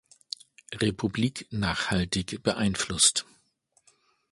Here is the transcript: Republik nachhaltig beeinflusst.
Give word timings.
Republik 0.73 1.45
nachhaltig 1.51 2.39
beeinflusst. 2.41 3.27